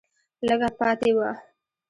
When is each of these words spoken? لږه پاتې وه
لږه 0.47 0.69
پاتې 0.77 1.09
وه 1.17 1.29